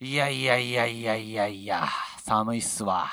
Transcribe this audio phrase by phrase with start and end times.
[0.00, 1.88] いやいやいやいやいやいや、
[2.22, 3.10] 寒いっすわ。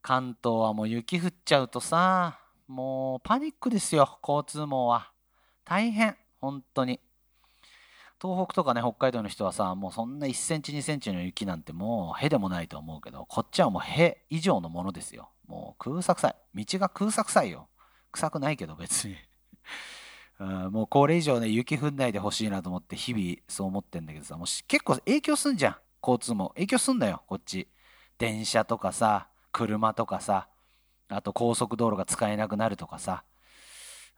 [0.00, 5.10] 関東はもう雪降っちゃうとさ、もうパニックですよ、交通網は。
[5.64, 7.00] 大変、本当に。
[8.22, 15.30] 東北とかね、北海道の人はさ、もうそんな1センチ2センチの雪なんてもうへでもないと思うけど、こっちはもうへ以上のものですよ。
[15.48, 16.64] もう空作臭い。
[16.64, 17.68] 道が空作臭いよ。
[18.12, 19.16] 臭くないけど別に。
[20.40, 25.76] うんもうこれ以上ね、雪降んないでほしいなと思って日々そう思ってんだけどさ、もう結構影響すんじゃん。
[26.02, 26.50] 交通も。
[26.50, 27.68] 影響すんだよ、こっち。
[28.18, 30.48] 電車とかさ、車とかさ、
[31.08, 33.24] あと高速道路が使えなくなるとかさ、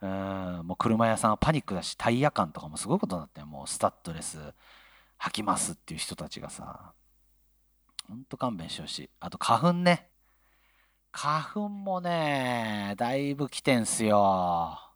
[0.02, 4.38] うん、もう車屋さんはパニックだし、タイヤ感とかもすごいことになってもうスタッドレス
[5.20, 6.92] 履きますっていう人たちがさ、
[8.08, 9.10] ほんと勘弁してほしい。
[9.20, 10.08] あと花粉ね。
[11.12, 14.89] 花粉もね、だいぶ来てんすよ。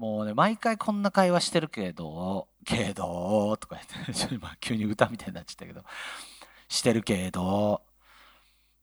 [0.00, 5.84] もうね、毎回こんな会話してるけど、けど、とか言って、ちょっと今急に歌みたいになっちゃったけど、
[6.68, 7.82] してるけど、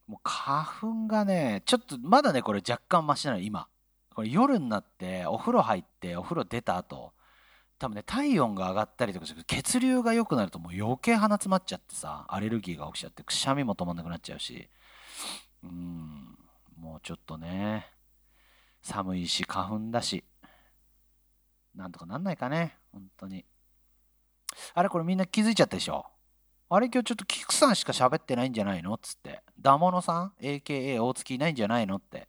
[0.06, 3.68] もう花粉がね、ちょっとまだね、これ若干マシなの、今。
[4.14, 7.14] これ夜になってお風呂入ってお風呂出た後、
[7.80, 14.70] 多分ね、体温が上がったりとかして血流が良くなるともう余計鼻詰まっちゃってさ、アレルギーが起きちゃって、くしゃみも止まんなくなっちゃうし、
[15.64, 16.38] うん、
[16.80, 17.88] もうちょっとね、
[18.84, 20.24] 寒いし花粉だし、
[21.78, 23.46] なんとかなんないかね、本当に。
[24.74, 26.06] あれこれみんな気づいちゃったでしょ？
[26.70, 28.98] あれ今日ちょっとキクさんしか喋ってないんじゃないの？
[28.98, 29.44] つって。
[29.60, 31.98] ダモノさん ?AKA 大月いないんじゃないの？
[31.98, 32.28] って。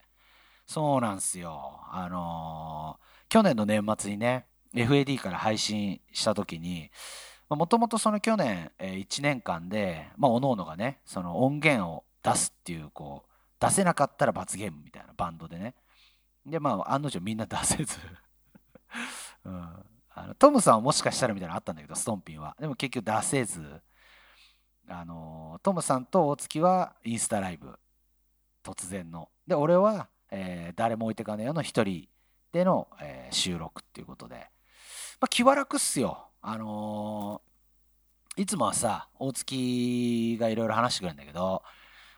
[0.66, 1.80] そうなんすよ。
[1.90, 6.90] あのー、去年の年末にね、FAD から配信した時に、
[7.48, 15.74] もともとその去年、えー、1年間で、まあ、おのおのがね、その音源を出すっていう、こう、出せなかったら罰ゲームみたいなバンドでね。
[16.44, 17.96] で、まあ、案の定みんな出せず
[20.14, 22.56] あのトムさんはもしかしたらみたいなのあったんだけど、ストンピンは。
[22.60, 23.80] でも結局出せず、
[24.88, 27.78] あのトムさんと大月はインスタライブ。
[28.64, 29.30] 突然の。
[29.46, 32.08] で俺は、えー、誰も置いてかねえよの一人
[32.52, 34.36] での、えー、収録っていうことで、
[35.20, 36.28] まあ、気は楽っすよ。
[36.42, 41.62] あのー、いつもはさ大月がいろいろ話してくれるんだけど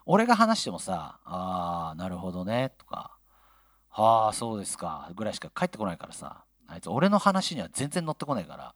[0.05, 3.17] 俺が話してもさ「ああなるほどね」とか
[3.89, 6.45] 「はあそうですか」ぐらいしか返ってこないからさ。
[6.71, 8.75] あいつ俺の話には全然乗ってこないから、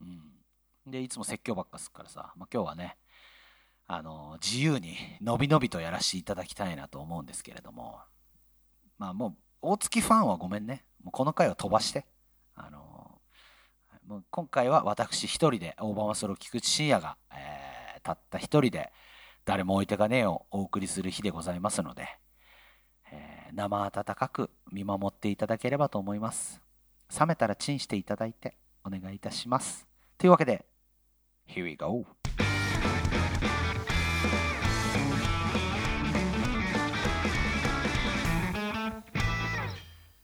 [0.00, 2.96] うん、でいつも説教ばっかすっからさ、まあ、今日はね
[3.86, 8.00] あの自由にのびのびとやらせていただきたいなと思うんですけれども。
[8.98, 10.84] まあもう大月ファンはごめんね。
[11.02, 12.06] もうこの回は飛ばして。
[12.54, 13.20] あの
[14.06, 18.92] もう今回は私一人でオーバーマソロ菊池信也が、えー、たった一人で
[19.44, 22.08] 誰も置いてかねえをお送りする日でございますので、
[23.12, 26.65] えー、生温かく見守っていただければと思います。
[27.08, 29.86] 冷めたらチンしていただいてお願いいたします。
[30.18, 30.64] というわけで
[31.48, 32.06] Here we go!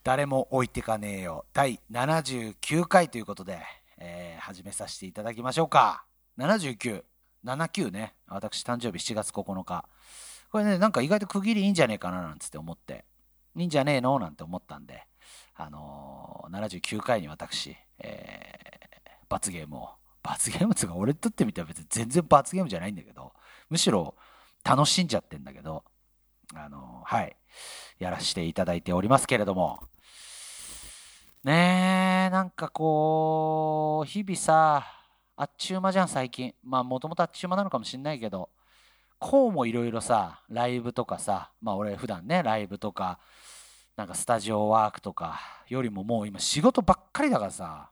[0.03, 1.45] 誰も置いてかねえよ。
[1.53, 3.59] 第79回ということで、
[3.97, 6.03] えー、始めさせていただきましょうか。
[6.37, 7.05] 79
[7.45, 8.13] 79ね。
[8.27, 9.85] 私誕生日7月9日。
[10.51, 13.05] これねなんか意外と区切りいいんじゃねえかななんつって思って。
[13.55, 15.07] いいんじゃねえのなんて思ったんで。
[15.55, 19.89] あのー、79回に私、えー、罰ゲームを。
[20.21, 23.33] 罰ゲームつうか俺にとってみては別に全然罰ゲームじゃないんだけど
[23.69, 24.15] むしろ
[24.63, 25.83] 楽しんじゃってんだけど
[26.55, 27.35] あのー、はい。
[27.99, 29.79] やらせていただいておりますけれども。
[31.43, 34.85] ねえ、なんかこう、日々さ、
[35.35, 36.53] あっちゅう間じゃん、最近。
[36.63, 38.49] まあ、もともとあっちゅう間なのかもしんないけど、
[39.19, 43.19] こうもいろいろさ、ライブとかさ、まあ俺普段ね、ライブとか、
[43.95, 47.91] なんかスタジオワークとかよりももう今仕事ばっかりだからさ、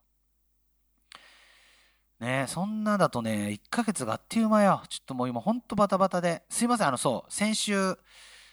[2.20, 4.84] ねそんなだとね、1ヶ月があっという間よ。
[4.90, 6.44] ちょっともう今ほんとバタバタで。
[6.50, 7.98] すいません、あのそう、先週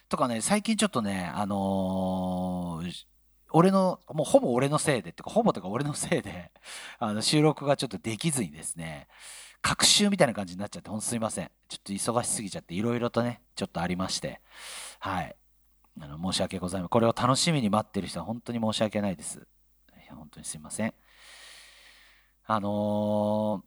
[0.09, 3.07] とかね、最近ちょっとね、あのー
[3.51, 6.53] 俺の、もうほぼ俺のせいで、ってかほぼとか俺のせいで、
[6.99, 9.09] あの収録がちょっとできずにですね、
[9.63, 11.51] 隔週みたいな感じになっちゃって、ほんとすいません。
[11.69, 14.41] ちょっと忙しすぎちゃって、いろいろとね、ちょっとありまして、
[15.01, 15.37] はい。
[16.01, 16.89] あの申し訳ございません。
[16.91, 19.47] これを楽しみに待ってる人は本当に申し訳ないです。
[20.11, 20.95] 本当にすいません。
[22.47, 23.63] あの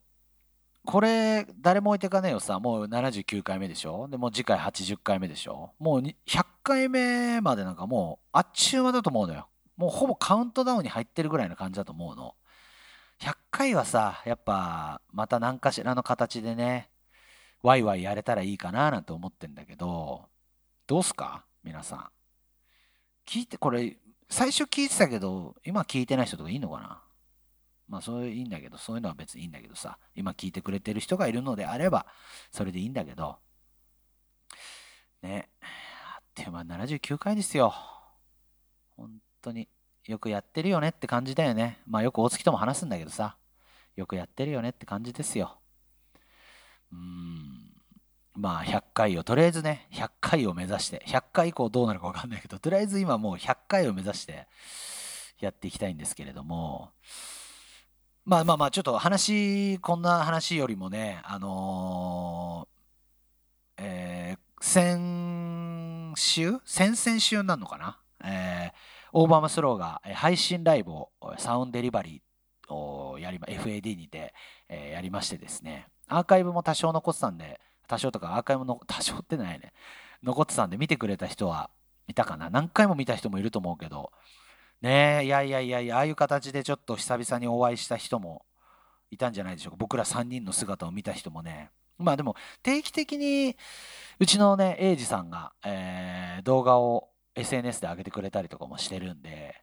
[0.88, 4.08] ー、これ、誰も置いてかねえよさ、もう79回目でしょ？
[4.08, 5.74] で、もう次回80回目でしょ？
[5.78, 6.16] もう100
[6.64, 9.48] 回目までなんかもう、あっちゅう間だと思うのよ。
[9.78, 12.36] もうほぼカウントダウンに入ってるぐらいの感じだと思うの。
[13.20, 16.90] 100回はさ、やっぱまた何かしらの形でね、
[17.62, 20.30] ワイワイやれたらいいかななんて思ってんだけど、
[20.88, 21.46] どうすか？
[21.64, 22.10] 皆さん。
[23.26, 23.98] 聞いて、これ、
[24.30, 27.04] 最初聞いてたけど、今聞いてない人とかいいのかな？
[27.88, 32.06] まあそういういいんだけど、そういうのは別にいいんだけどさ、今聞いてくれてる人がいるのであれば、
[32.50, 33.38] それでいいんだけど、
[35.22, 37.74] ね、あっという間79回ですよ。
[38.96, 39.68] 本当に
[40.06, 41.80] よくやってるよねって感じだよね。
[41.86, 43.36] まあよく大月とも話すんだけどさ、
[43.98, 45.60] よくやってるよねって感じですよ。
[46.94, 47.51] うーん。
[48.42, 54.48] まあ100回を、とりあえずね、100回を目指して、100回以降どうなるかわかんないけど、とりあえず今もう100回を目指して
[55.40, 56.90] やっていきたいんですけれども、
[58.26, 66.60] まあまあまあ、ちょっと話、こんな話よりもね、あのー、えー、先週？
[66.66, 68.00] 先々週なのかな？
[68.24, 74.34] えー、オーバーマスローが配信ライブをサウンデリバリーをやり、FAD にて、
[74.70, 77.60] え、やりましてですね、アーカイブも多少残ってたんで、
[77.92, 79.74] 多少とかアーカイブの、多少ってないね。
[80.24, 81.70] 残ってたんで見てくれた人は
[82.08, 82.50] いたかな。
[82.50, 84.14] 何回も見た人もいると思うけど、
[84.80, 88.46] ねえ、いやいやいやいや、ああいう形でちょっと久々にお会いした人も
[89.10, 89.78] いたんじゃないでしょうか。
[89.78, 91.70] 僕ら3人の姿を見た人もね。
[91.98, 93.58] まあでも、定期的に、
[94.20, 99.62] うちのね、エイジさんが、えー、動画を SNS で上げてくれたりとかもしてるんで、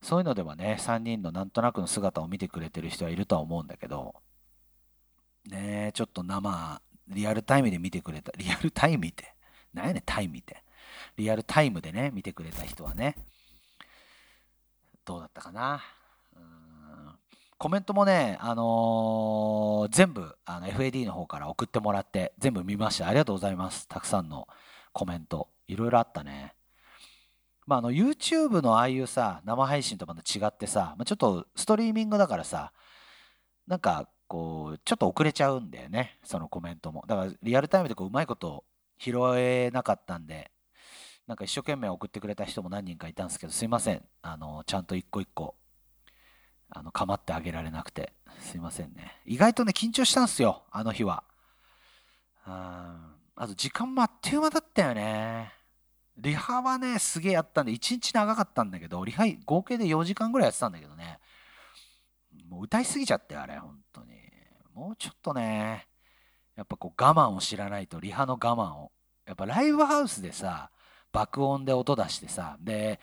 [0.00, 4.14] そういうのではね、3人のなんとなくの姿を見てくれてる人はいるとは思うんだけど、
[5.48, 9.34] ねえ、ちょっと生、リアルタイムで見てくれた、リアルタイムって、
[9.72, 10.62] 何やねん、タイムって。
[11.16, 13.16] リアルタイムでね、見てくれた人はね、
[15.04, 15.82] どうだったかな。
[17.58, 23.08] コメントもね、あのー、全部あの FAD の方から送ってもらって全部見ました。
[23.08, 23.88] ありがとうございます。
[23.88, 24.46] たくさんの
[24.92, 25.48] コメント。
[25.66, 26.54] いろいろあったね。
[27.66, 32.72] まあ、の YouTube のああいうさ、生配信とまた違ってさ、まあ、ちょっとストリーミングだからさ、
[33.66, 36.18] なんかこう、ちょっと遅れちゃうんだよね。
[36.22, 37.04] そのコメントも。
[37.08, 38.64] だからリアルタイムでこううまいこと
[38.98, 40.50] 拾えなかったんで、
[41.26, 44.02] なんか一生懸命送ってくれた人も何人かいたんですけど、すいません。
[44.22, 45.56] あの、ちゃんと一個一個、
[46.70, 48.12] あの、構ってあげられなくて。
[48.40, 49.20] すいませんね。
[49.24, 51.24] 意外とね、緊張したんすよ、あの日は。
[52.44, 55.52] ああと、時間もあっという間だったよね。
[56.16, 61.17] リハはね、すげえやったんで、1日長かったんだけど、リハ合計で4時間ぐらいやってたんだけどね。
[62.58, 64.12] もう歌いすぎちゃってあれ、本当に。
[64.74, 65.86] もうちょっとね、
[66.56, 68.92] やっぱこう我慢を知らないと、リハの我慢を。
[69.26, 70.70] やっぱライブハウスでさ、
[71.12, 73.00] 爆音で音出してさで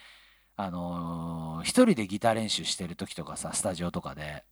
[0.57, 4.43] あのー、一人でギター練習してる時とかさスタジオとかで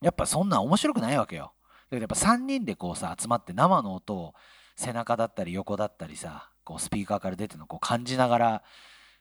[0.00, 1.52] やっぱそんなん面白くないわけよ
[1.90, 4.34] だけどやっぱ3人でこうさ集まって生の音を
[4.76, 8.62] 背中だったり横だったりさこうスピーカーから出てるのをこう感じながら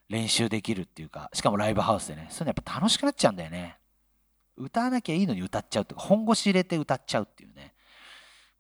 [0.10, 3.78] 練習できるっていうかしかもライブハウスでねそういうのやっぱ楽しくなっちゃうんだよね
[4.58, 7.74] 歌わなきゃいいのに歌っちゃうとか本腰入れて歌っちゃうっていうね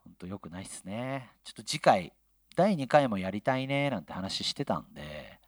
[0.03, 2.13] ほんとよくないっすねちょっと次回
[2.55, 5.39] 第2回もやりたいねなんて話してたんで、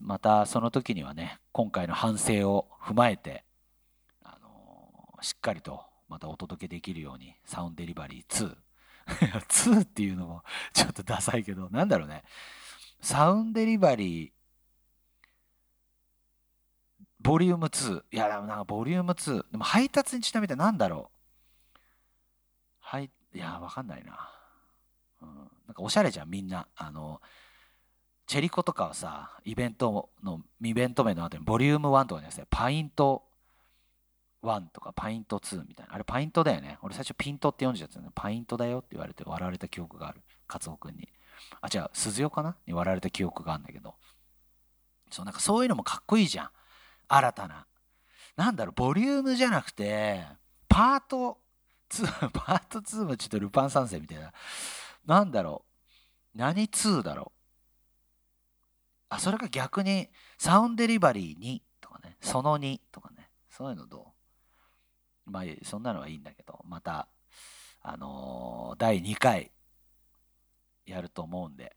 [0.00, 3.44] またその時にはね、今回の反省を踏まえて、
[4.22, 8.56] あのー、しっかりとまたお届けできるように、サウンデリバリー2。
[9.48, 10.42] 2っていうのも
[10.72, 12.24] ちょっとダサいけど、なんだろうね。
[13.00, 14.30] サウンデリバリー、
[17.22, 18.02] ボリューム2。
[18.10, 19.50] いや、でもなんかボリューム2。
[19.52, 21.74] でも配達にちなみになんだろう？
[22.80, 24.30] はい、いや、わかんないな。
[25.22, 25.28] うん、
[25.66, 26.66] なんかおしゃれじゃんみんな。
[26.76, 27.20] あの
[28.26, 33.24] チェリコとかはさイベントのイベント名の後にボリューム1とかにですねパイント
[34.42, 35.94] 1とかパイント2みたいな。
[35.94, 36.78] あれパイントだよね。
[36.82, 40.20] 俺最初ピントって読んじゃったのパイントだよって言われて笑われた記憶がある。
[40.46, 41.08] カツオ君に。
[41.60, 42.56] あ違う鈴代かな？
[42.66, 43.94] に笑われた記憶があるんだけど。
[45.10, 46.50] そうなんかそういうのもかっこいいじゃん。
[47.14, 47.66] 新たな
[48.36, 50.24] なんだろうボリュームじゃなくて
[50.68, 51.38] パート
[51.90, 54.32] 2 パート2もちょっとルパン三世みたいな
[55.04, 55.64] なんだろ
[56.34, 56.38] う。
[56.38, 57.38] 何2だろう。
[59.08, 64.12] あ、それが逆に、サウンデリバリー2とかね、その2とかね、そういうのど
[65.26, 65.30] う？
[65.30, 67.08] まあ、そんなのはいいんだけど、また、
[67.82, 69.50] あのー、第2回
[70.86, 71.76] やると思うんで、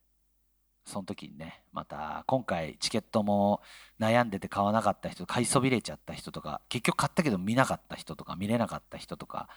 [0.85, 3.61] その時にね、また今回チケットも
[3.99, 9.49] 悩んでて買わなかった人、買いそびれちゃった人とか、結局買ったけど見なかった人とか、見れなかった人とか、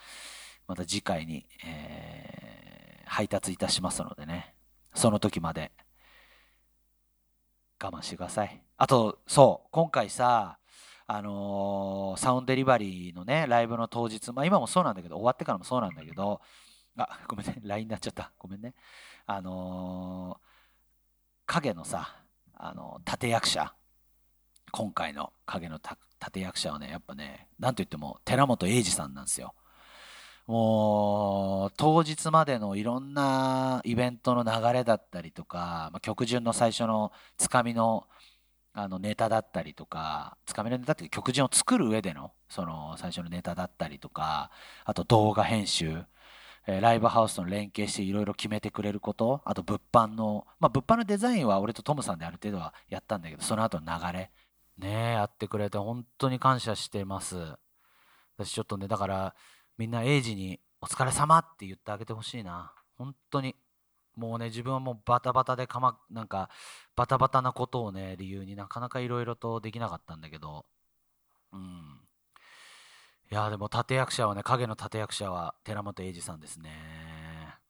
[0.67, 2.49] また次回に、えー
[3.09, 4.55] 配達いたしますのでね、
[4.95, 5.73] その時まで
[7.83, 8.63] 我慢してください。
[8.77, 10.59] あと、そう、今回さ、
[11.07, 16.41] あのー、サウンデリバリーのね、ライブの当日、まあ今もそうなんだけど、終わってからもそうなんだけど、
[16.99, 18.33] あ、ごめんね、LINE になっちゃった。
[18.39, 18.75] ごめんね。
[19.27, 20.48] あのー、
[21.49, 22.15] 影のさ、
[22.55, 23.73] あの、立役者、
[24.71, 25.81] 今回の影の
[26.25, 29.55] 立役者はね、やっぱね、なんといっても寺本英二さんなんですよ。
[30.47, 38.07] もう当日までのいろんなイベントの流れだったりとか、まあ、曲順の最初のつかみの
[38.73, 44.51] あのネタだったりとかつかめるネタって曲順を作る上でのその最初のネタだったりとか
[44.85, 46.05] あと動画編集
[46.71, 54.31] えライブハウスと連携していろいろ決めてくれることあと物販のまあ物販のデザインは俺とトムさんである程度はやったんだけどその後の流れ。
[54.77, 57.37] ねやってくれて本当に感謝してます。
[58.37, 59.35] 私ちょっとねだから
[59.79, 62.75] みんなエイジに「お疲れ様って言ってあげてほしいな。
[62.99, 63.57] 本当に。
[64.15, 66.51] もうね自分はもうバタバタでかまなんか
[66.97, 70.67] バタバタなことをね理由になかなかいろいろとできなかったんだけど。
[71.53, 71.98] うん。
[73.31, 76.71] いやでも立役者はね影の立役者は寺本英二さんですね。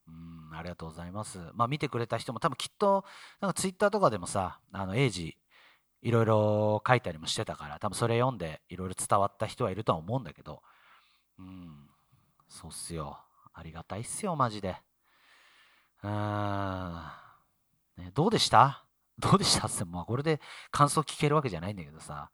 [0.06, 1.38] うんありがとうございます。
[1.54, 3.04] まあ見てくれた人も多分きっと
[3.40, 5.36] なんかツイッターとかでもさあの英二
[6.02, 10.62] いろいろ書いたりもしてたから多分それ読んでいろいろ伝わった人はいるとは思うんだけど
[11.38, 11.88] うん
[12.48, 13.18] そうっすよ。
[13.52, 14.76] ありがたいっすよマジで。
[16.04, 17.02] うん、
[17.96, 18.84] ね、どうでした？
[19.18, 22.30] どうでしたって、まあ、これで感想聞けるわけじゃないんだけどさ、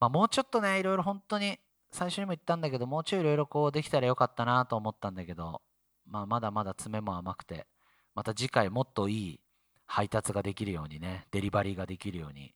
[0.00, 1.58] まあ、もうちょっとね、いろいろ本当に、
[1.94, 5.62] 最初にも言ったんだけど、もうちょいいろいろこうできたらよかったなと思ったんだけど、
[6.06, 7.68] まあ、まだまだ爪も甘くて、
[8.16, 9.40] また次回もっといい
[9.86, 12.52] 配達ができるようにね、デリバリーができるように、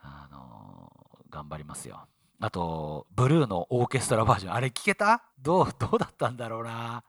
[0.00, 2.06] あのー、頑張りますよ。
[2.40, 5.24] あと、ブルーのオーケストラバージョン、あれ聞けた？
[5.40, 7.02] どう、どうだったんだろうな。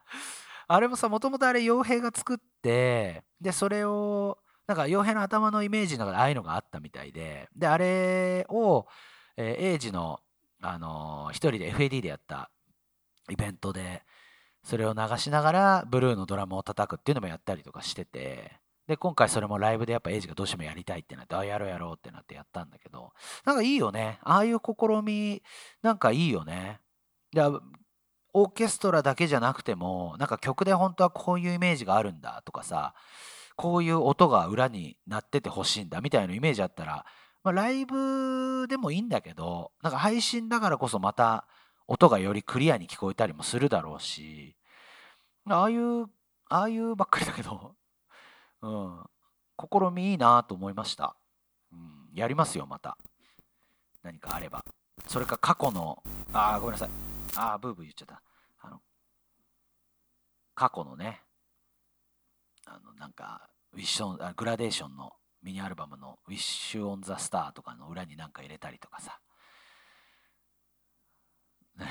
[0.66, 4.36] あれもさもともとあれ傭兵が作ってでそれを
[4.66, 8.86] なんか傭兵の頭のイメージの中でああいうのがあったみたいでであれを、
[9.38, 10.20] えー、エイジの、
[10.60, 12.50] あのー、一人で FAD でやった
[13.30, 14.02] イベントで
[14.64, 18.52] それを流しながらブルーのドラムを叩くっていうのもやったりとかしてて
[18.86, 23.12] で今回それもライブでやっぱエイジがどうしてもやりたいってなってああやろうやろうってなってやったんだけど
[23.44, 24.18] なんかいいよね。
[24.22, 25.42] ああいう試み
[25.82, 26.80] なんかいいよね。
[27.32, 27.42] で
[28.32, 32.94] オーケストラだけじゃなくてもなんか曲で本当はこういうイメージがあるんだとかさ
[33.58, 37.04] こういう音が裏になっててほしいんだみたいなイメージあったら、
[37.44, 41.46] まあ、ライブでもいいんだけどなんか配信だからこそまた
[41.86, 44.56] 音がよりクリアに聞こえたりもするだろうし
[45.48, 46.06] ああいう
[46.50, 47.76] ああいうばっかりだけど、
[48.62, 49.10] うん、
[49.58, 51.14] 試みいいなと思いました、
[51.70, 52.96] うん、やりますよまた。
[54.02, 54.64] 何かあれば。
[55.06, 56.02] それか過去の
[56.32, 56.90] ああごめんなさい。
[57.36, 58.22] ああ、ブーブー言っちゃった。
[58.60, 58.80] あの、
[60.54, 61.22] 過去のね、
[62.66, 69.20] あの、なんか、ウィッシュオン、グラデーションのミニアルバムのウィッシュオンザスターとかの裏になんか入れたりとかさ。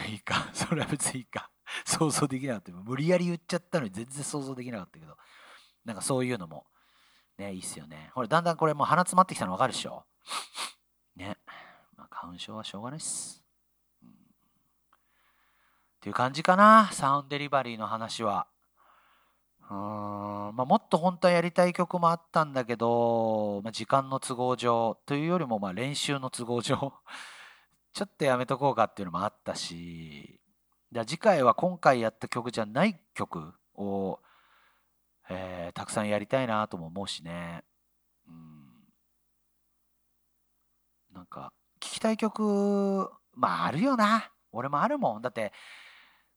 [0.09, 1.49] いいか、 それは別にいいか。
[1.85, 2.71] 想像できなかった。
[2.71, 5.17] 無理やり言っちゃったのに全然想像できなかったけど、
[5.85, 6.67] なんかそういうのも、
[7.37, 8.11] ね、いいっすよね。
[8.13, 10.05] ほら、だんだんこれもう鼻詰まってきたの分かるでしょ
[11.15, 11.37] ね。
[11.95, 13.43] まあ、花粉症はしょうがないっす。
[15.97, 18.47] っていう感じかな、サウンドデリバリーの話は。
[19.69, 19.77] うん。
[20.55, 26.93] まあ、もっと本当はやりたい曲もあったんだけど、まあ、時間の都合上というよりもまあ練習の都合上
[27.93, 30.39] ちょっとやめとこうかっていうのもあったし
[30.91, 34.19] じゃ次回は今回やった曲じゃない曲を、
[35.29, 37.63] えー、たくさんやりたいなとも思うしね。
[38.27, 38.67] うん。
[41.11, 44.31] なんか聴きたい曲まああるよな。
[44.51, 45.21] 俺もあるもん。
[45.21, 45.51] だって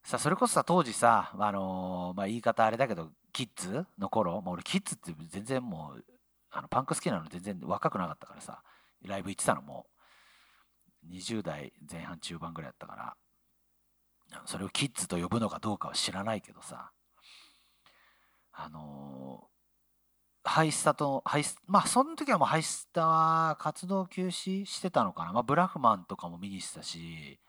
[0.02, 6.04] さそれこそさ当時さ、あのー、まあ、言い方あれだけどキッズの頃もう俺キッズって全然もう
[6.50, 8.62] あのパンク好きなの全然若くなかったからさ
[9.04, 9.86] ライブ行ってたのも
[11.08, 13.14] 20代前半中盤ぐらいだったから。
[14.46, 16.92] それをキッズと呼ぶのかどうかは知らないけどさ。
[18.52, 27.40] あのー、ハイスタとハイスまあその時はもうハイスタは活動休止してたのかな、まあ、ブラフマンとかも見にしてたし。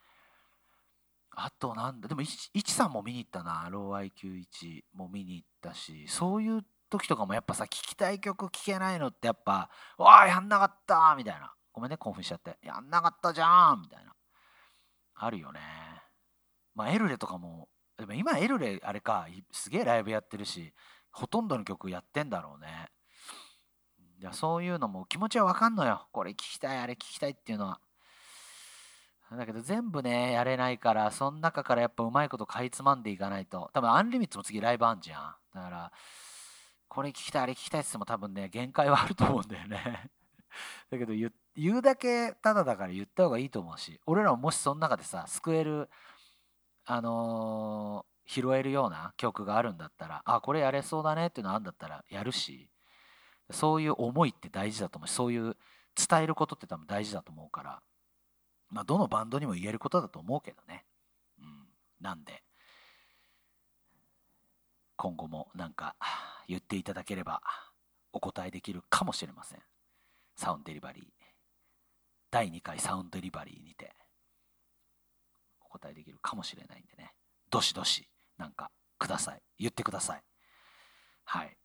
[1.31, 11.53] あとなんだ、でも、いちさんも見に行ったな、ロー IQ1 も見に行ったし、そういう時とかもやっぱさ、聞きたい曲聴けないのってやっぱ、わあ、やんなかったみたいな。
[11.71, 12.57] ごめんね、興奮しちゃって。
[12.61, 14.13] やんなかったじゃんみたいな。
[15.15, 15.59] あるよね。
[16.75, 20.73] まあ、エルレとかも、でも今エルレ、あれか、すげえライブやってるし、
[21.11, 22.89] ほとんどの曲やってんだろうね。
[24.19, 26.07] いや、そういうのも気持ちはわかんのよ。
[26.11, 27.79] これ聞きたい、あれ聞きたいっていうのは。
[29.37, 33.69] だけど全部ね、やれないから、その中からやっぱうまいことかいつまんでいかないと。
[33.73, 35.35] 多分アンリミットも次ライブあんじゃん。
[35.53, 35.91] だから、
[36.89, 40.11] これ聞きたい、あれ聞きたいって言っても多分ね、限界はあると思うんだよね。
[40.91, 45.89] だけど言言うだけただだから言った方がいいと思うし、俺らももしその中でさ、救える、
[46.85, 52.69] あのー、拾えるような曲があるんだったら、あ、これやれそうだねっていうのあるんだったらやるし、
[53.51, 55.57] そういう思いって大事だと思うし、そういう
[55.95, 57.81] 伝えることって多分大事だと思うから、
[58.71, 60.85] まあ、どのバンドにも言えることだと思うけどね。
[61.39, 61.67] うん、
[61.99, 62.43] なんで、
[64.95, 65.95] 今後もなんか
[66.47, 67.41] 言っていただければ
[68.13, 69.59] お答えできるかもしれません。
[70.35, 71.05] サウンドデリバリー。
[72.29, 73.93] 第2回サウンドデリバリーにて、
[75.65, 77.13] お答えできるかもしれないんでね。
[77.49, 79.41] どしどし、なんか、ください。
[79.59, 80.23] 言ってください。
[81.25, 81.57] はい。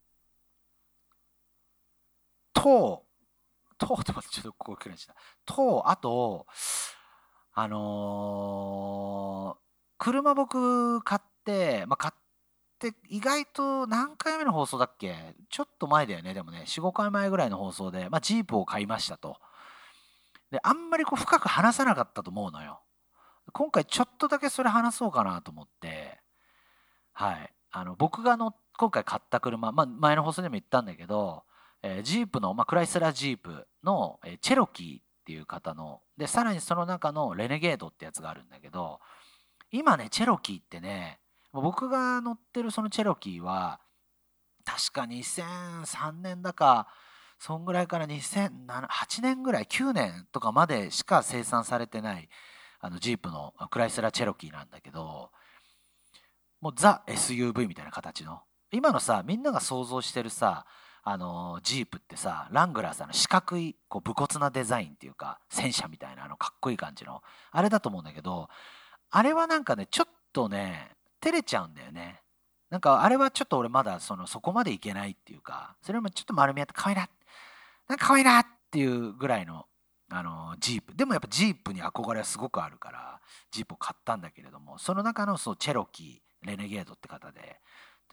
[2.53, 3.05] と、
[3.79, 3.87] と、
[4.31, 5.15] ちょっとここくらいした。
[5.45, 6.47] と、あと、
[7.59, 9.65] あのー、
[9.97, 12.15] 車僕買って、まあ、買っ
[12.79, 15.35] て意外と何回目の放送だっけ？
[15.49, 16.35] ちょっと前だよね。
[16.35, 19.39] でもね、4、5回前ぐらいの放送で、まあ、ジープを買いましたと。
[20.51, 22.81] で、あんまりこう深く話さなかったと思うのよ。
[23.55, 26.21] 今回ちょっとだけそれ話そうかなと思って、
[27.15, 27.55] はい。
[27.71, 31.45] あの、僕がの今回買った車、まあ、前の放送でも言ったんだけど、
[31.83, 39.01] えー、ジープの、まあ、クライスラージープの、えー、チェロキーていう方のでさらにその中のレネゲードってやつがあるんだけど
[39.73, 41.19] 今ねチェロキーってね
[41.53, 43.81] 僕が乗ってるそのチェロキーは
[44.65, 46.87] 確か2003年だか
[47.39, 52.29] そんぐらいから2008年ぐらい9年とかまでしか生産されてない
[52.81, 55.31] あのジープのクライスラーチェロキーなんだけど
[56.61, 58.41] もうザ SUV みたいな形の。
[58.73, 60.67] 今のさみんなが想像してるさ
[61.09, 67.23] あのジープってさラングラーさんの四角いこう武骨なデザインっていうか戦車みたいなあのかっこいい感じの
[67.53, 68.49] あれだと思うんだけど
[69.13, 72.23] あれはなんかねちょっとね照れちゃうんだよね。
[72.71, 77.09] なんかあれはちょっと俺まだそのそこまでいけないっていうかそれもちょっと丸みあって可愛いな。
[77.87, 79.67] なんか可愛いなっていうぐらいの
[80.11, 80.93] あのジープ。
[80.97, 83.21] でもやっぱジープに憧れはすごくあるから
[83.53, 87.61] ジープを買ったんだけれどもその中のそうチェロキーレネゲードって方で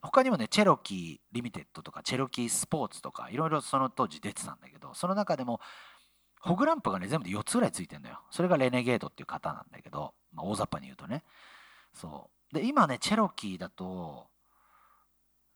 [0.03, 5.61] 他にもねチェロキーリミテッドとかチェロキースポーツとかいろいろその当時出てたんだけどその中でも
[6.41, 8.19] ホグランプがね全部で4つぐらいついてんだよ。
[8.29, 11.23] それがレネゲードっていう方なんだけど、まあ、大雑把に言うとね。
[11.93, 12.53] そう。
[12.53, 14.27] で今ねチェロキーだと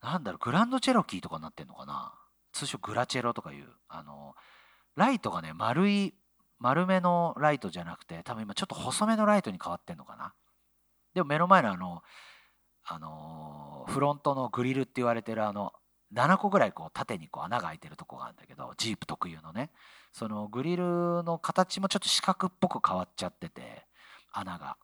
[0.02, 2.14] なんだろうグランドチェロキーとかになってんのかな。
[2.54, 4.34] 通称グラチェロとかいうあの
[4.96, 6.14] ライトがね丸い
[6.58, 10.34] 丸めのライトじゃなくて多分今ちょっと細めのライトに変わってんのかな。
[11.14, 12.02] でも目の前のあの
[12.90, 15.74] あのフロントのグリルって言われてるあの
[16.14, 19.70] 7個ぐらいこう縦にこう穴が開いてるとこがあるんだけどジープ特有のね。
[20.14, 20.84] そのグリル
[21.24, 23.86] の形もちょっと四角っぽく変わっちゃってて
[24.32, 24.78] 穴が。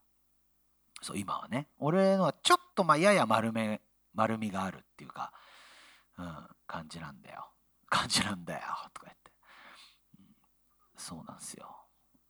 [1.02, 1.68] そう今はね。
[1.80, 3.82] 俺のはちょっとまやや丸め
[4.14, 5.32] 丸みがあるっていうか、
[6.18, 7.50] うん、感じなんだよ。
[7.90, 8.62] 感じなんだよ
[8.94, 9.32] とか言って、
[10.20, 10.26] うん、
[10.98, 11.78] そうなんですよ。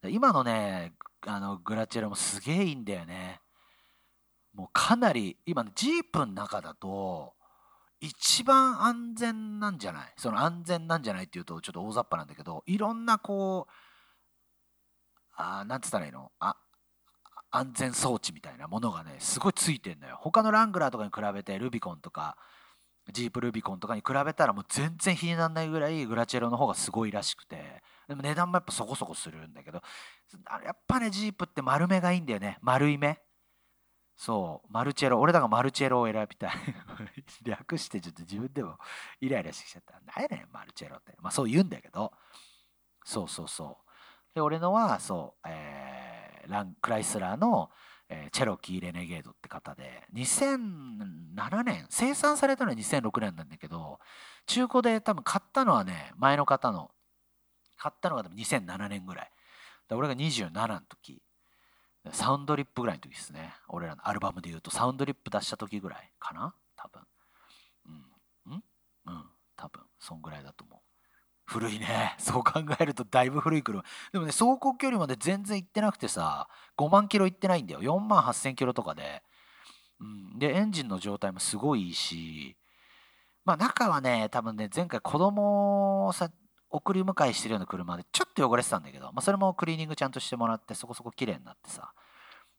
[0.07, 0.93] 今のね
[1.25, 3.41] あのグラチェラもすげえいいんだよね。
[4.53, 7.33] もうかなり今ジープの中だと
[7.99, 10.13] 一番安全なんじゃない？
[10.17, 13.71] その安全なんじゃないっていうとちょっと大雑把なんだけどいろんなこう
[15.35, 16.31] あなんつったらいいの？
[16.39, 16.55] あ
[17.49, 20.17] 安全装置みたいなものがねすごいついてんのよ。
[20.19, 22.35] 他のラングラーとかに比べてルビコンとか
[23.11, 29.81] ジープルビコンとかに比べたらもう全然比にならないぐらいグラチェロの方がすごいらしくてでも値段もやっぱそこそこするんだけど
[30.63, 32.57] やっぱねジープって丸めがいいんだよね。
[32.61, 33.19] 丸い目。
[34.15, 35.19] そう、マルチェロ。
[35.19, 36.51] 俺だからマルチェロを選びたい。
[37.43, 38.77] 略してちょっと自分でも
[39.19, 39.99] イライラしてきちゃった。
[40.15, 41.15] 何やねん、マルチェロって。
[41.19, 42.13] まあそう言うんだけど。
[43.03, 44.35] そうそうそう。
[44.35, 47.69] で、俺のは、そう、えー、ランクライスラーの、
[48.09, 53.99] えー、チェロキー・レネゲードって方で、2007年、生産されたのは2006年なんだけど、
[54.45, 56.91] 中古で多分買ったのはね、前の方の、
[57.77, 59.31] 買ったのが多分2007年ぐらい。
[59.91, 61.21] 俺が27の時。
[62.11, 63.53] サウンドリップぐらいの時ですね。
[63.67, 66.53] 俺らのアルバムで言うと、サウンドリップ出した時ぐらいかな？
[66.75, 67.01] 多分。
[67.85, 68.63] うん。
[69.05, 69.25] うん。
[69.55, 70.79] 多分、そんぐらいだと思う。
[71.45, 72.15] 古いね。
[72.19, 73.83] そう考えるとだいぶ古い車。
[74.11, 77.81] でもね、走行距離まで全然行ってなくてさ、5万キロ行ってないんだよ。
[77.81, 79.23] 4万8000キロとかで。
[79.99, 80.39] うん。
[80.39, 82.57] で、エンジンの状態もすごいいいし、
[83.45, 86.29] まあ中はね、多分ね、前回子供をさ、
[86.73, 91.93] 送り迎えしてるような車でちょっと汚れてたんだけど、まあ、それもクリーニングちゃんとしてもらってそこそこ綺麗になってさ、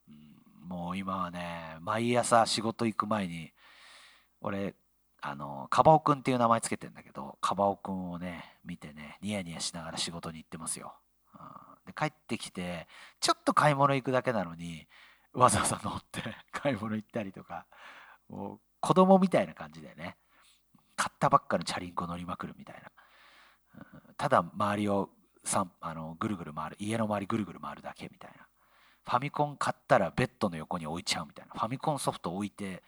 [0.09, 3.50] うん、もう今はね毎朝仕事行く前に
[4.40, 4.77] 俺
[5.20, 10.94] あのカバオくんっていう名前つけてんだけどカバオくんをね見てねニヤニヤしながら仕事に行ってますよ、
[11.35, 11.40] うん、
[11.87, 12.87] で帰ってきて
[13.20, 14.87] ちょっと買い物行くだけなのに
[15.33, 16.22] わざわざ乗って
[16.53, 17.66] 買い物行ったりとか
[18.29, 20.16] もう子供みたいな感じでね
[20.94, 22.92] 買ったばっかのチャリンコ乗りまくるみたいな。
[24.17, 25.11] ただ周りを
[25.45, 28.47] さあのぐるぐる回る家の周りぐるぐる回るだけみたいな。
[29.05, 31.53] ファミコン買ったらベッドの横に置いちゃうみたいな。
[31.53, 32.83] ファミコンソフト置いて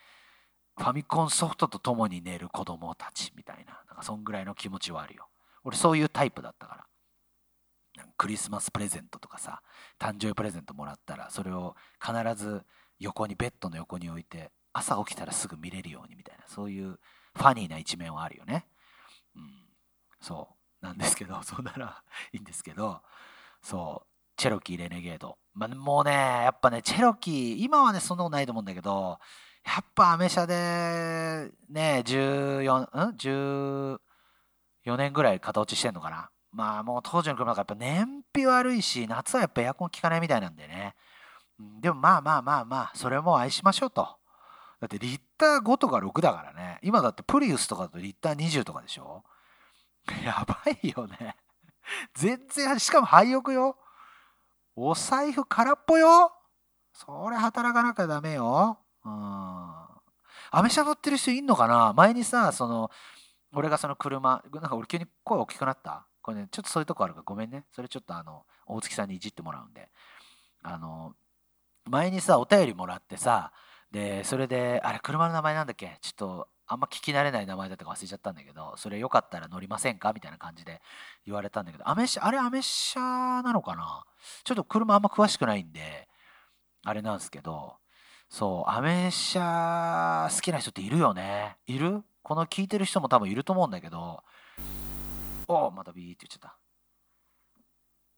[0.78, 3.72] ファミコンソフトと共に寝る子供たちみたいな。
[3.88, 5.28] なんかそんぐらいの気持ちはあるよ。
[5.64, 6.86] 俺そういうタイプだったから。
[8.18, 9.62] クリスマスプレゼントとかさ
[9.98, 12.62] 誕生日プレゼントもらったらそれを必ず
[12.98, 16.44] 横にベッドの横に置いて朝起きたらすぐ見れるようにみたいな。
[16.46, 16.98] そういう
[17.34, 18.66] ファニーな一面はあるよね。
[19.34, 19.50] うん。
[20.20, 20.55] そう。
[20.86, 23.02] なんですけど、 そんならいいんですけど、
[23.62, 25.38] そう、チェロキーレネゲード。
[25.54, 29.18] まあ、もうね、やっぱね、チェロキー、今はね、そんなことないと思うんだけど、
[29.64, 36.30] やっぱアメ車で、ね、14、ん ?14 年ぐらい型落ちしてんのかな？
[36.52, 40.94] まあもう当時の車がやっぱ燃費悪いし、夏はやっぱエアコン効かないみたいなんでね。
[41.58, 44.02] でもまあまあまあまあ、それも愛しましょうと。
[44.80, 46.78] だってリッター5とか6だからね。
[46.82, 49.24] 今だってプリウスとかだとリッター20とかでしょ？
[50.24, 51.36] やばいよね。
[52.14, 53.76] 全然、しかも廃屋よ。
[54.74, 56.32] お財布空っぽよ。
[56.92, 58.78] それ働かなきゃダメよ。
[59.04, 59.12] うん。
[59.12, 61.92] アメ車乗ってる人いんのかな？
[61.92, 62.90] 前にさ、その、
[63.52, 66.06] 俺がその車、なんか俺急に声大きくなった？
[66.22, 67.64] これね、ちょっとそういうとこあるからごめんね。
[67.72, 69.90] それちょっとあの、大月さんにいじってもらうんで。
[70.62, 71.14] あの、
[71.84, 73.52] 前にさ、お便りもらってさ、
[73.90, 75.98] で、それで、あれ、車の名前なんだっけ？
[76.00, 80.12] ちょっと、あんま聞き慣れない名前だったか忘れちゃったんだけど、それよかったら乗りませんか？
[80.12, 80.80] みたいな感じで
[81.24, 83.00] 言われたんだけど、アメ車、あれアメ車
[83.42, 84.04] なのかな？
[84.44, 86.08] ちょっと車あんま詳しくないんで、
[86.84, 87.74] あれなんですけど、
[88.28, 91.56] そう、アメ車好きな人っているよね。
[91.66, 92.02] いる？
[92.22, 94.24] この聞いてる人も多分いると思うんだけど、
[95.46, 96.50] おまたビーって言っちゃっ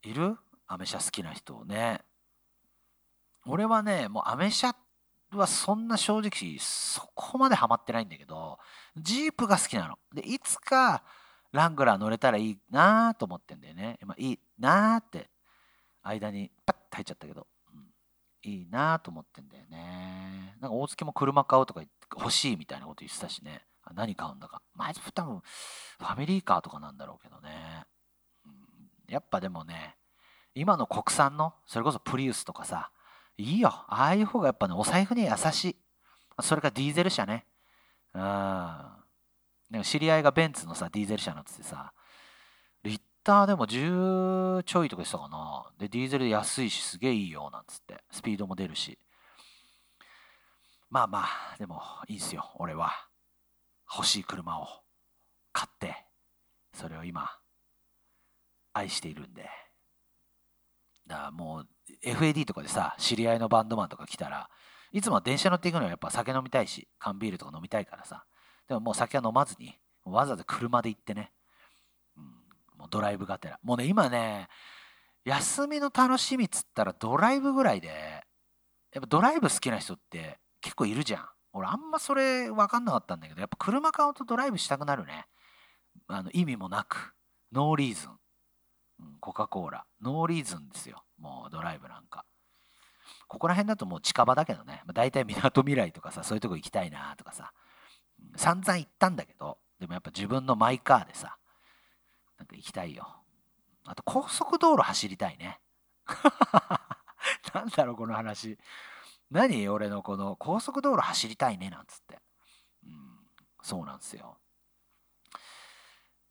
[0.02, 0.09] た。
[0.09, 0.38] いる？
[0.66, 2.00] アメ車好きな人ね。
[3.46, 4.74] 俺はね、もうアメ車
[5.32, 8.58] はそんな正直そこまでハマってないんだけど、
[8.96, 9.98] ジープが好きなの。
[10.14, 11.02] で、いつか
[11.52, 13.98] ラングラー乗れたらいいなと思ってんだよね。
[14.02, 15.28] 今いいなって
[16.02, 20.56] 間にパッと入っちゃったけど、うん、いいなと思ってんだよね。
[20.60, 21.82] なんか大月も車買うとか
[22.16, 23.64] 欲しいみたいなこと言ってたしね。
[23.94, 24.62] 何買うんだか。
[24.74, 27.84] まあ、多分ファミリーカーとかなんだろうけどね。
[28.44, 28.52] うん、
[29.08, 29.96] やっぱでもね、
[30.54, 32.90] 今の国産の、それこそプリウスとかさ、
[33.38, 33.68] いいよ。
[33.70, 35.77] ああいう方がやっぱね、お財布に優しい。
[36.42, 37.46] それかディーゼル車ね。
[38.12, 38.98] うん。
[39.70, 41.92] でも知り合いがベンツのさ、ディーゼル車乗っててさ、
[42.83, 45.70] リッターでも10ちょいとかしたかな。
[45.79, 48.03] で、ディーゼル安いし、すげえいいよ、なんつって。
[48.11, 48.98] スピードも出るし。
[50.90, 52.90] まあまあ、でもいいんすよ、俺は。
[53.94, 54.66] 欲しい車を
[55.53, 56.07] 買って、
[56.74, 57.31] それを今、
[58.72, 59.48] 愛しているんで。
[61.07, 61.68] だからもう
[62.03, 64.48] FAD とかでさ知り合いのバンドマンとか来たら
[64.92, 68.24] いつも電車乗っていくのはやっぱ酒飲みたいし缶ビールとか飲みたいからさ。
[68.68, 69.74] でももう酒は飲まずに
[70.05, 71.33] わざわざ車で行ってね、
[72.16, 72.24] うん、
[72.79, 73.59] もうドライブがてら。
[73.62, 74.48] もうね今ね
[75.24, 77.88] 休みの楽しみっつったらドライブぐらいで
[78.92, 81.29] やっぱドライブ好きな人って結構いるじゃん。
[81.53, 85.27] 俺あんまそれ分かんなかったんだけどやっぱ車買うとドライブしたくなるね。
[86.09, 87.14] あの意味もなく。
[87.53, 88.18] ノーリーズン。
[89.20, 89.85] コカ・コーラ。
[90.03, 91.03] ノーリーズンですよ。
[91.18, 92.24] もうドライブなんか。
[93.26, 94.83] ここら辺だともう近場だけどね。
[94.87, 97.52] まあ、大体みなとみらいとかさ、そういうとこ行きたいなとかさ。
[98.37, 101.37] 散々行ったんだけど、でもやっぱ自分のマイカーでさ、
[102.38, 103.07] なんか行きたいよ。
[103.85, 105.61] あと高速道路走りたいね。
[107.54, 108.59] なんだろう、この話。
[109.31, 112.18] 何俺のこの高速道路走りたいね、なんつって。
[112.85, 113.18] うん、
[113.62, 114.38] そうなんですよ。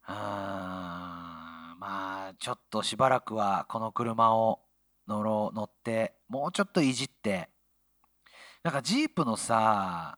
[0.09, 4.61] あーまあちょっとしばらくはこの車を
[5.07, 7.49] 乗ろう乗ってもうちょっといじって。
[8.63, 10.17] なんかジープのさ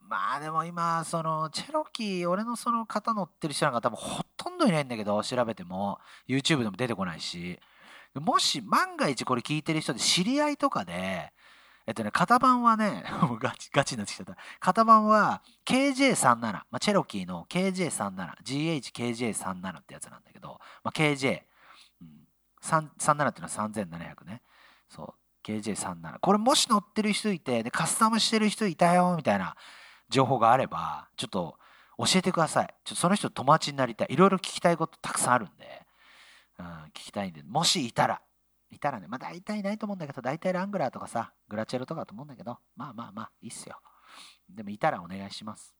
[0.00, 5.98] まあでも今そのチェロキー俺のその方乗ってる人なんか多分ほとんどいないんだけど調べても。
[6.26, 7.58] YouTube でも出てこないし。
[8.14, 11.32] もし万が一これ聞いてる人で知り合いとかで
[11.88, 14.36] えっとね、型番はね、も うガチ、ガチになってきちゃった。
[14.60, 21.40] 型番は KJ37、まあ、チェロキーの KJ37、GHKJ37 ってやつなんだけど、まあ、KJ、うん、
[22.62, 24.42] 37っていうのは3700ね。
[24.88, 26.18] そう、KJ37。
[26.20, 29.56] これもし乗ってる人いて、で、カスタムしてる人いたよ、みたいな
[30.08, 31.58] 情報があれば、ちょっと
[31.98, 32.74] 教えてください。
[32.84, 34.08] ちょその人友達になりたい。
[34.10, 35.86] いろいろ聞きたいことたくさんあるんで、
[36.58, 38.22] うん、聞きたいんで、もしいたら、
[38.70, 43.80] いたらね、まあ大体ないと思うんだけど、大体ラングラーとかさ、グラチェロとかだと思うんだけど、まあまあまあ、いいっすよ。
[44.48, 45.74] でもいたらお願いします。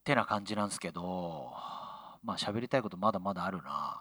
[0.00, 1.52] ってな感じなんですけど、
[2.22, 4.00] まあ喋りたいことまだまだあるな。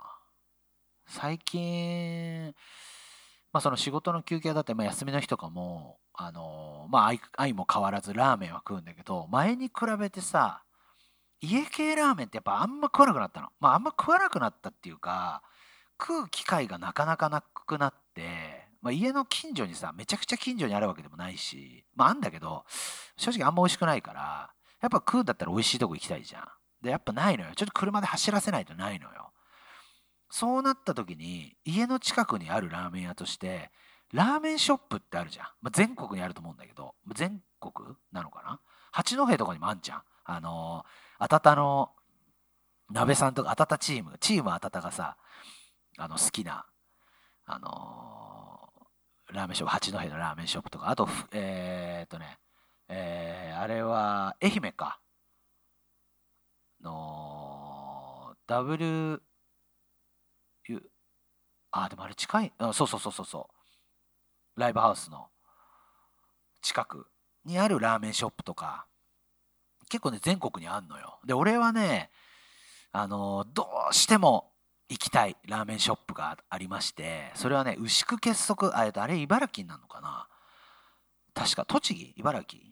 [1.08, 2.54] 最近、
[3.52, 10.64] まあその仕事の休憩だったり、まあ、休みの日とかも、あのまあ愛も変わらずラーメンは食うんだけど、前に比べてさ、
[11.42, 13.50] 家系ラーメンってやっぱあんま食わなくなったの。
[13.60, 15.42] まああんま食わなくなったっていうか、
[16.00, 22.66] 食う機会がなかなかなくなって、まあ、家の近所にさ、めちゃくちゃ近所にあるわけでもないし、まああんだけど、
[23.18, 24.52] 正直あんま美味しくないから、
[24.82, 26.44] やっぱ食うんだったら美味しいとこ行きたいじゃん。
[26.82, 27.52] で、やっぱないのよ。
[27.56, 29.32] ちょっと車で走らせないとないのよ。
[30.30, 33.72] そうなった時に、家の近くにあるラーメン屋として、
[34.14, 35.46] ラーメンショップってあるじゃん。
[35.62, 38.60] まあ、全国にあると思うんだけど、全国なのかな？
[38.92, 40.04] 八戸とかにもあんじゃん。
[40.26, 40.90] あのー
[41.22, 41.92] あたたの
[42.90, 45.18] 鍋さんとかあたたチームチームあたたがさ
[45.98, 46.66] あの好きな
[47.46, 52.38] あのー、ラーメンショップ八戸のラーメンショップとかあとえー、っとね
[52.88, 55.02] えー、あれは愛媛か
[56.82, 59.22] の W
[61.72, 63.50] あでもあれ近いあそうそうそうそうそ
[64.58, 64.60] う。
[64.60, 65.28] ライブハウスの
[66.62, 67.08] 近く
[67.46, 68.88] にあるラーメンショップとか
[69.88, 71.20] 結構ね全国にあんのよ。
[71.26, 72.10] で俺はね
[72.92, 74.52] あのどうしても
[74.90, 80.28] 行きたいラーメンショップがありましてそれはね牛久結束ああれ茨城なのかな。
[81.36, 82.14] 確か栃木？
[82.18, 82.64] 茨城？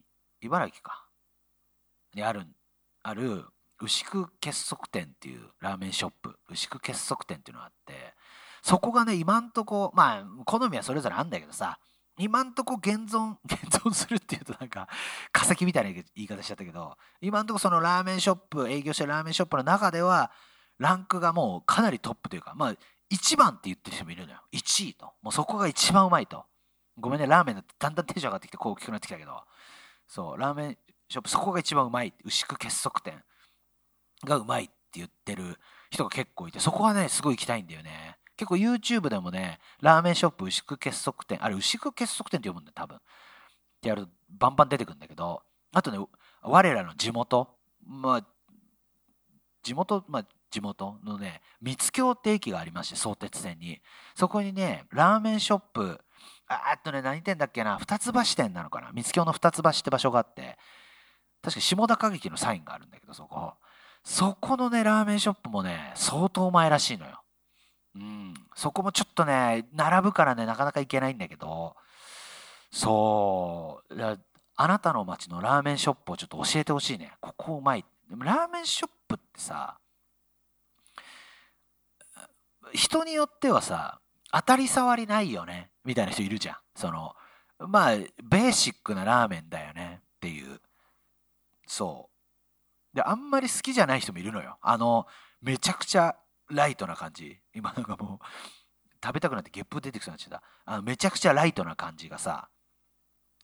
[0.41, 1.05] 茨城か。
[2.15, 2.47] にある
[3.03, 3.45] ある
[3.81, 6.35] 牛久結束店っていうラーメンショップ。
[6.49, 8.13] 牛久結束店っていうのがあって
[8.61, 11.79] そこがね今んとこまあ好みはそれぞれあるんだけどさ
[12.17, 14.87] 今んとこ現存 現存するっていうとなんか
[15.31, 20.31] 化石みたいな言い方しちゃったけど今んとこそのラーメンショップ営業してるラーメンショップの中では
[20.79, 22.75] ランクがもうかなりトップというかまあ
[23.11, 24.41] 1番って言ってる人もいるのよ。
[24.51, 25.13] 1位と。
[25.21, 26.45] もうそこが一番うまいと。
[26.97, 29.43] ごめんねラーメンだってだんだんテンション上がってきてこう大きくなってきたけど。
[30.07, 30.77] そうラーメン
[31.09, 32.13] ショップそこが一番うまい。
[32.25, 33.23] 牛久結束店。
[34.25, 35.57] がうまいって言ってる
[35.89, 38.17] 人が結構いてそこはねすごい行きたいんだよね。
[38.35, 42.97] 結構 YouTube でもねラーメンショップ牛久結束店あれ牛久結束店って読むんだよ多分。
[42.97, 42.99] っ
[43.81, 45.41] てやるとバンバン出てくるんだけど
[45.73, 45.99] あとね
[46.41, 47.47] 我らの地元
[47.85, 48.25] まあ
[49.63, 53.81] 地元まあ地元のね三津京って駅がありまして相鉄線に。
[54.15, 55.99] そこにねラーメンショップ
[56.47, 58.91] あっとね何店だっけな二ツ橋店なのかな。
[58.93, 60.57] 三津京の二ツ橋って場所があって
[61.41, 63.53] 確か下田歌劇のサインがあるんだけどそこ。
[64.09, 67.21] そこのねラーメンショップもね相当前らしいのよ。
[67.93, 68.33] うん。
[68.55, 71.75] そこもちょっとね並ぶからねなかなか行けないんだけど。
[72.71, 74.17] そう。
[74.55, 77.11] あなたの街のラーメンショップをちょっと教えてほしいね。
[77.19, 77.83] ここうまい。
[78.09, 79.77] でもラーメンショップってさ
[82.71, 83.99] 人によってはさ
[84.31, 86.55] 当たり障りないよねみたいな人いるじゃん。
[86.77, 87.13] その
[87.59, 90.61] まあベーシックなラーメンだよねっていう。
[91.67, 92.16] そう。
[92.97, 94.57] であんまり好きじゃない人もいるのよ。
[94.61, 95.05] あの
[95.41, 96.15] めちゃくちゃ
[96.49, 97.39] ライトな感じ。
[97.53, 98.25] 今なんかもう
[99.03, 100.43] 食べたくなってゲップ出てきそうになっちゃった。
[100.65, 102.49] あのめちゃくちゃライトな感じがさ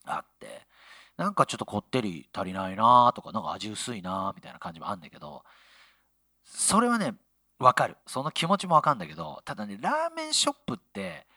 [0.04, 0.66] あって。
[1.16, 5.44] なんかちょっとこってり足りないなとかなんか味薄いなみたいな感じもあんだけど
[6.44, 7.14] それはね
[7.60, 7.96] わかる。
[8.08, 11.28] その気持ちもわかるんだけどただねラーメンショップって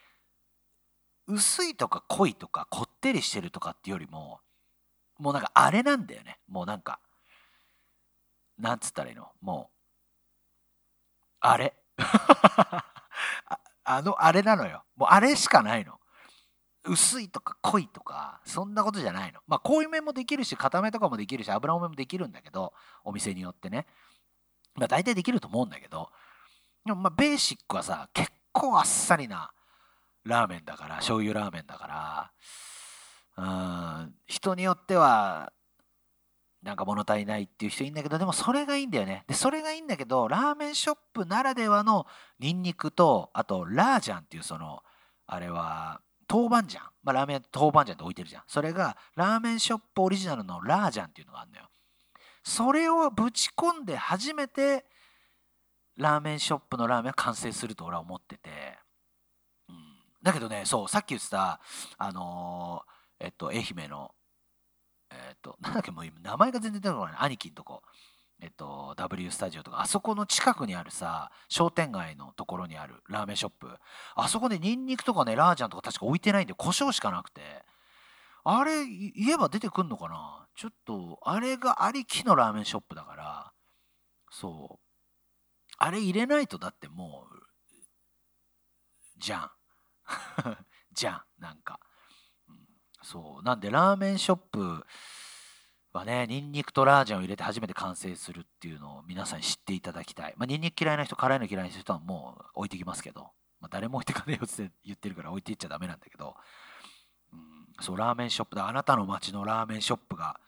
[1.27, 4.39] 薄いとか濃いとかこってりしてるとかっていうよりも
[5.19, 6.39] もうなんかあれなんだよね。
[6.47, 6.99] もうなんか
[8.57, 9.31] なんつったらいいの？
[9.41, 9.75] もう。
[11.39, 11.73] あれ？
[13.83, 14.83] あのあれなのよ。
[14.95, 15.99] もうあれしかないの。
[16.83, 19.41] 薄いとか濃いとかそんなことじゃないの。
[19.47, 23.85] まあ濃いめもできるし固めとかもできるし油多めもできるんだけどお店によってね。
[24.75, 26.11] まあ大体できると思うんだけど。
[26.85, 29.51] でもまあベーシックはさ結構あっさりな
[30.23, 32.31] ラーメンだから醤油ラーメンだか
[33.35, 33.43] ら
[33.99, 35.51] うん人によっては
[36.67, 39.23] なんか物足りないっていう人いるんだけどでもそれがいいんだよね。
[39.25, 42.05] でそれがいいんだけどラーメンショップならではの
[42.39, 44.83] ニンニクとあとラージャンっていうその
[45.27, 46.91] あれは豆板醤。
[47.03, 48.43] まあラーメン豆板醤って置いてるじゃん。
[48.47, 51.69] それがラーメンショップオリジナルのラージャンっていうのがあるのよ。
[52.43, 54.85] それをぶち込んで初めて
[55.95, 58.77] ラーメンショップのラーメンは完成すると俺は思ってて。
[60.21, 61.61] だけどねそうさっき言ってた
[61.97, 64.11] あのー、えっと愛媛の
[65.51, 67.81] となんだっけもう今名前が全然出てこない兄貴んとこ。
[68.39, 69.81] えっと W スタジオとか。
[69.81, 73.69] あそこの近くにあるさ商店街のところにあるラーメンショップ。
[74.15, 77.41] あそこでニンニクとかねラージャンとか確か置いてないんで胡椒しかなくて。
[78.43, 80.47] あれ言えば出てくんのかな？
[80.55, 83.51] ちょっとあれがありきのラーメンショップだから。
[84.31, 84.83] そう。
[85.77, 87.35] あれ入れないとだってもう
[89.17, 89.51] じゃん。
[90.93, 91.79] じゃんなんか、
[93.03, 93.43] そう。
[93.43, 94.85] なんでラーメンショップ
[95.93, 100.33] はねニンニクとラージャンを入れて初めて完成するっていうのを皆さんに知っていただきたい。
[100.37, 103.21] まあニンニク嫌いな人辛いの嫌いな人はもう置いてきますけど、
[103.59, 106.35] まあ、誰も置いてかねえよって言ってるから置いていっちゃダメなんだけど、
[107.33, 107.39] うん、
[107.81, 108.67] そうラーメンショップだ。
[108.67, 110.39] あなたの街のラーメンショップが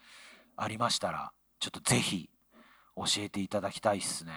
[0.55, 2.29] ありましたらちょっとぜひ
[2.95, 4.31] 教えていただきたいっすね。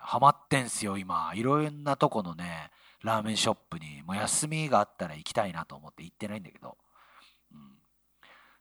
[0.00, 1.32] ハマってんすよ今。
[1.34, 2.70] いろんなとこのね
[3.02, 6.76] ラーメンショップにもう休みがあったら行きたいなと思って行ってないんだけど、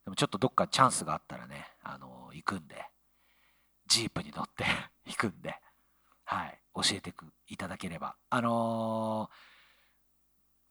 [0.05, 2.75] でもちょっとどっかチャンスがあったらね、あの、行くんで
[3.87, 4.65] ジープに乗って
[5.05, 5.55] 行くんで、
[6.25, 8.15] はい、教えてくいただければ。
[8.29, 9.29] あの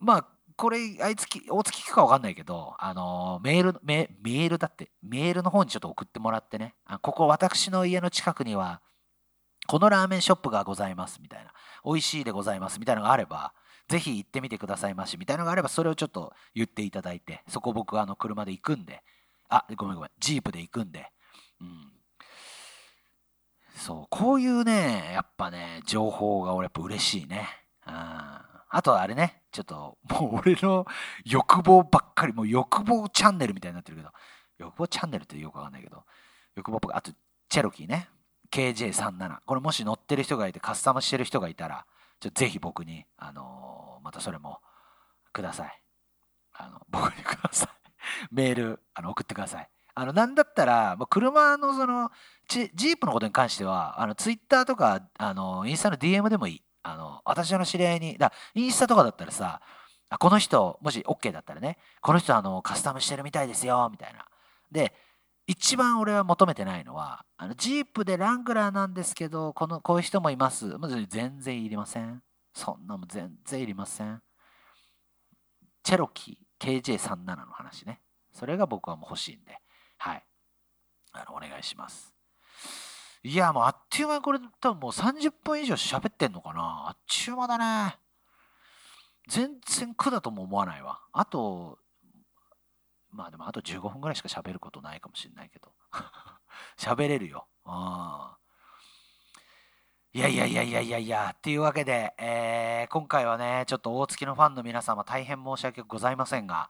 [0.00, 8.82] ー、まあこれ、あいつき、大月聞くか分かんないけど、あのメールメ、メールだって、メールの方にちょっと送ってもらってね、あここ私の家の近くには、
[9.66, 11.52] このラーメンショップがございますみたいな、
[11.84, 13.54] 美味しいでございますみたいなのがあれば、
[13.88, 19.02] ぜひ行ってみてくださいましみたいなのがあれば、それをちょっと言っていただいて、そこ僕あの車で行くんで、
[19.52, 21.10] あ、ごめんごめん、ジープで行くんで、
[21.60, 21.92] うん。
[23.76, 27.48] そう、こういうね、やっぱね、情報が俺やっぱ嬉しいね。
[27.86, 27.92] うん。
[27.94, 30.86] あとあれね、ちょっともう俺の
[31.26, 34.10] 欲望ばっかり、もう欲望チャンネルみたいになってるけど、
[34.58, 36.04] 欲望チャンネルってよくわかんないけど、
[36.56, 37.12] 欲望っぽく、あと、
[37.50, 38.08] チェロキーね。
[38.50, 39.38] KJ37。
[39.44, 41.84] これもし乗ってる人がいて、カスタムしてる人がいたら、
[42.20, 44.60] ちょぜひ僕に、あのー、またそれも
[45.32, 45.82] ください。
[46.54, 47.81] あの、僕にください。
[48.30, 49.68] メール、あの、送ってください。
[49.94, 52.10] あの、なんだったら、もう車のその、
[52.48, 56.62] ジープのことに関しては、あの、ツイッターとか、あの、インスタの DM でもいい。
[56.82, 59.60] あの、私の知り合いに、だインスタとかだったらさ、
[60.18, 64.26] この人、もし OK だったらね、この人、あの、カスタムしてるみたいですよ、みたいな。
[64.70, 64.94] で、
[65.46, 70.66] 一番俺は求めてないのは、あのジープでラングラーなんですけど、このこういう人もいます。
[70.78, 72.22] まず全然いりません。
[72.54, 74.22] そんなも全然いりません。
[75.82, 78.00] チェロキー KJ37 の話ね。
[78.32, 79.58] それが僕はもう欲しいんで、
[79.98, 80.24] はい。
[81.12, 82.14] あのお願いします。
[83.24, 86.86] いや、もうあっという間にこれ多分もう30分以上喋ってんのかな。
[86.88, 87.98] あっちゅう間だね。
[89.28, 91.00] 全然苦だとも思わないわ。
[91.12, 91.78] あと、
[93.10, 95.72] まあでもあと15分ぐらいしか喋ることないかもしれないけど。
[96.78, 97.46] 喋れるよ。
[100.14, 106.68] いやいやいやいやいやいや、っていうわけで、えー、今回はね、ちょっと大月のファンの皆様大変申し訳ございませんが、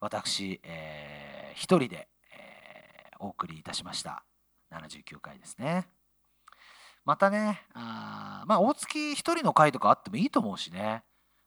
[0.00, 4.24] 私、えー、一人で、えー、お送りいたしました。
[4.72, 5.86] 79回ですね。
[7.04, 11.04] またね、あまあ大月一人の回とかあってもいいと思うしね。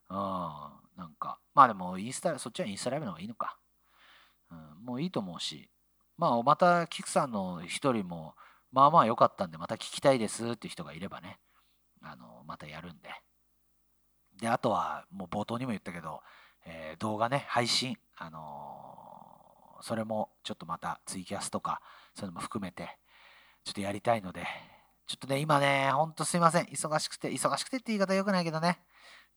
[0.10, 3.58] うん、なんか、まあでもインスタ、そっちはインスタライブの方がいいのか。
[4.52, 5.70] うん、もういいと思うし、
[6.18, 8.36] まあ、また、キクさんの一人も、
[8.76, 11.40] まあまあ良かったんで、また聞きたいですっていう人がいればね、
[12.02, 13.10] あの、またやるんで。
[14.38, 16.20] で、あとは、もう冒頭にも言ったけど、
[16.66, 21.82] えー、動画ね、配信、あのー、それもちょっとまたツイキャスとか、
[22.16, 23.00] そういうのも含めて、
[23.64, 24.46] ちょっとやりたいので、
[25.08, 26.66] ちょっとね、今ね、ほんとすいません。
[26.66, 28.80] 忙しくて、忙しくてって言い方良くないけどね、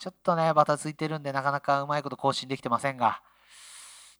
[0.00, 3.22] ちょっとね、バタついてるんで、なかなかうまいこと更新できてませんが、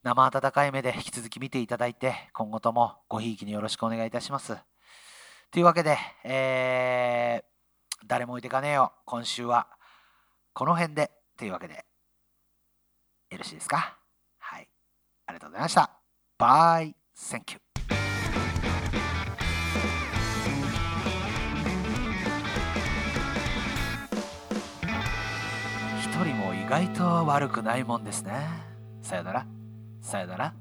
[0.04, 4.56] 生温かい目で引き続き見ていただいて、今後ともごひいきによろしくお願いいたします。
[5.50, 8.92] というわけで、えー、誰も置いてかねえよ。
[9.06, 9.66] 今週は
[10.52, 11.86] この辺でというわけで、
[13.30, 13.96] よろしいですか？
[14.38, 14.68] はい。
[15.26, 15.90] ありがとうございました。
[16.36, 17.60] Bye、thank you。
[26.02, 28.48] 一人も意外と悪くないもんですね。
[29.00, 29.46] さよなら。
[30.02, 30.54] さよなら。